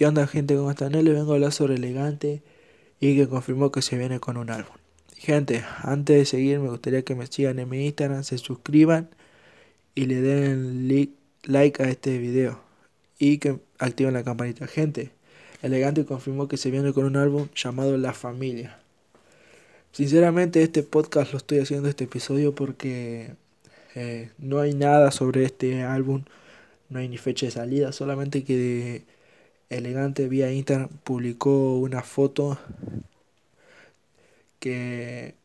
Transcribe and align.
¿Qué 0.00 0.06
onda 0.06 0.26
gente? 0.26 0.56
¿Cómo 0.56 0.70
están? 0.70 0.94
Hoy 0.94 1.02
les 1.02 1.12
vengo 1.12 1.32
a 1.32 1.34
hablar 1.34 1.52
sobre 1.52 1.74
Elegante 1.74 2.42
y 3.00 3.16
que 3.16 3.28
confirmó 3.28 3.70
que 3.70 3.82
se 3.82 3.98
viene 3.98 4.18
con 4.18 4.38
un 4.38 4.48
álbum. 4.48 4.74
Gente, 5.18 5.62
antes 5.82 6.16
de 6.16 6.24
seguir 6.24 6.58
me 6.58 6.70
gustaría 6.70 7.02
que 7.02 7.14
me 7.14 7.26
sigan 7.26 7.58
en 7.58 7.68
mi 7.68 7.84
Instagram, 7.84 8.24
se 8.24 8.38
suscriban 8.38 9.10
y 9.94 10.06
le 10.06 10.22
den 10.22 11.14
like 11.42 11.82
a 11.82 11.90
este 11.90 12.16
video 12.16 12.62
y 13.18 13.36
que 13.36 13.60
activen 13.78 14.14
la 14.14 14.24
campanita. 14.24 14.66
Gente, 14.66 15.10
Elegante 15.60 16.06
confirmó 16.06 16.48
que 16.48 16.56
se 16.56 16.70
viene 16.70 16.94
con 16.94 17.04
un 17.04 17.16
álbum 17.16 17.48
llamado 17.54 17.98
La 17.98 18.14
Familia. 18.14 18.78
Sinceramente 19.92 20.62
este 20.62 20.82
podcast 20.82 21.32
lo 21.32 21.36
estoy 21.36 21.58
haciendo 21.58 21.90
este 21.90 22.04
episodio 22.04 22.54
porque 22.54 23.34
eh, 23.94 24.30
no 24.38 24.60
hay 24.60 24.72
nada 24.72 25.10
sobre 25.10 25.44
este 25.44 25.82
álbum, 25.82 26.24
no 26.88 27.00
hay 27.00 27.08
ni 27.10 27.18
fecha 27.18 27.44
de 27.44 27.52
salida, 27.52 27.92
solamente 27.92 28.44
que 28.44 29.19
Elegante 29.70 30.26
vía 30.28 30.52
Instagram 30.52 30.88
publicó 31.04 31.78
una 31.78 32.02
foto 32.02 32.58
que 34.58 35.36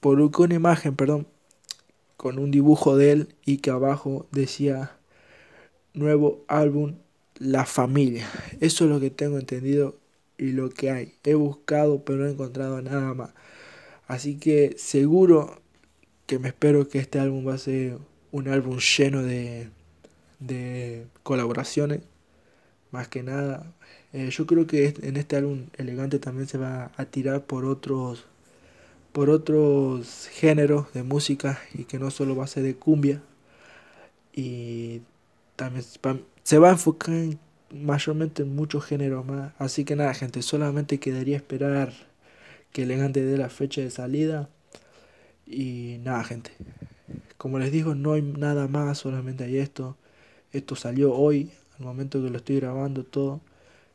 publicó 0.00 0.44
una 0.44 0.54
imagen, 0.54 0.96
perdón, 0.96 1.26
con 2.16 2.38
un 2.38 2.50
dibujo 2.50 2.96
de 2.96 3.12
él 3.12 3.34
y 3.44 3.58
que 3.58 3.70
abajo 3.70 4.26
decía 4.32 4.96
nuevo 5.92 6.44
álbum 6.48 6.94
La 7.38 7.66
Familia. 7.66 8.26
Eso 8.60 8.84
es 8.84 8.90
lo 8.90 9.00
que 9.00 9.10
tengo 9.10 9.38
entendido 9.38 9.96
y 10.38 10.52
lo 10.52 10.70
que 10.70 10.90
hay. 10.90 11.14
He 11.22 11.34
buscado 11.34 12.04
pero 12.06 12.20
no 12.20 12.26
he 12.26 12.32
encontrado 12.32 12.80
nada 12.80 13.12
más. 13.12 13.30
Así 14.06 14.36
que 14.38 14.76
seguro 14.78 15.60
que 16.26 16.38
me 16.38 16.48
espero 16.48 16.88
que 16.88 17.00
este 17.00 17.18
álbum 17.18 17.46
va 17.46 17.54
a 17.54 17.58
ser 17.58 17.98
un 18.32 18.48
álbum 18.48 18.78
lleno 18.78 19.22
de, 19.22 19.68
de 20.40 21.06
colaboraciones 21.22 22.00
más 22.94 23.08
que 23.08 23.22
nada. 23.22 23.66
Eh, 24.12 24.30
yo 24.30 24.46
creo 24.46 24.66
que 24.66 24.94
en 25.02 25.16
este 25.16 25.36
álbum 25.36 25.66
elegante 25.76 26.18
también 26.20 26.46
se 26.48 26.58
va 26.58 26.92
a 26.96 27.04
tirar 27.06 27.44
por 27.44 27.64
otros 27.66 28.24
por 29.12 29.30
otros 29.30 30.28
géneros 30.32 30.92
de 30.92 31.04
música 31.04 31.60
y 31.72 31.84
que 31.84 31.98
no 32.00 32.10
solo 32.10 32.34
va 32.36 32.44
a 32.44 32.48
ser 32.48 32.64
de 32.64 32.76
cumbia. 32.76 33.22
Y 34.32 35.02
también 35.56 35.84
se 36.42 36.58
va 36.58 36.68
a 36.68 36.72
enfocar 36.72 37.14
mayormente 37.70 38.42
en 38.42 38.54
muchos 38.56 38.84
géneros 38.84 39.24
más. 39.26 39.52
Así 39.58 39.84
que 39.84 39.96
nada 39.96 40.14
gente 40.14 40.42
solamente 40.42 40.98
quedaría 40.98 41.36
esperar 41.36 41.92
que 42.72 42.82
elegante 42.82 43.24
dé 43.24 43.38
la 43.38 43.50
fecha 43.50 43.80
de 43.82 43.90
salida. 43.90 44.48
Y 45.46 45.98
nada 46.04 46.24
gente. 46.24 46.52
Como 47.36 47.58
les 47.58 47.70
digo 47.70 47.94
no 47.94 48.14
hay 48.14 48.22
nada 48.22 48.68
más 48.68 48.98
solamente 48.98 49.44
hay 49.44 49.58
esto. 49.58 49.96
Esto 50.52 50.76
salió 50.76 51.14
hoy 51.14 51.50
momento 51.84 52.22
que 52.22 52.30
lo 52.30 52.38
estoy 52.38 52.56
grabando 52.56 53.04
todo, 53.04 53.40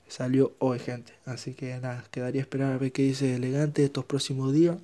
salió 0.07 0.53
hoy, 0.59 0.79
gente. 0.79 1.13
Así 1.25 1.53
que 1.53 1.77
nada, 1.79 2.03
quedaría 2.11 2.41
esperar 2.41 2.73
a 2.73 2.77
ver 2.77 2.91
qué 2.91 3.03
dice 3.03 3.35
Elegante 3.35 3.83
estos 3.83 4.05
próximos 4.05 4.53
días 4.53 4.77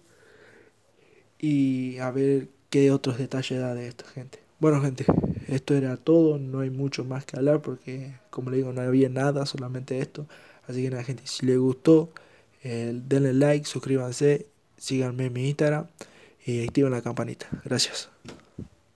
y 1.40 1.98
a 2.00 2.12
ver 2.12 2.50
qué 2.70 2.92
otros 2.92 3.18
detalles 3.18 3.60
da 3.60 3.74
de 3.74 3.88
esto, 3.88 4.06
gente. 4.14 4.40
Bueno, 4.60 4.82
gente, 4.82 5.06
esto 5.48 5.76
era 5.76 5.98
todo, 5.98 6.38
no 6.38 6.62
hay 6.62 6.70
mucho 6.70 7.04
más 7.04 7.26
que 7.26 7.38
hablar 7.38 7.62
porque, 7.62 8.16
como 8.30 8.50
le 8.50 8.58
digo, 8.58 8.74
no 8.74 8.82
había 8.82 9.10
nada, 9.10 9.46
solamente 9.46 10.00
esto. 10.00 10.28
Así 10.68 10.84
que 10.84 10.90
nada, 10.90 11.04
gente, 11.04 11.24
si 11.26 11.46
les 11.46 11.58
gustó, 11.58 12.12
eh, 12.64 13.00
denle 13.06 13.34
like, 13.34 13.66
suscríbanse, 13.66 14.48
síganme 14.78 15.28
en 15.28 15.34
mi 15.34 15.48
Instagram 15.50 15.88
y 16.46 16.66
activen 16.66 16.92
la 16.92 17.02
campanita. 17.02 17.48
Gracias. 17.64 18.10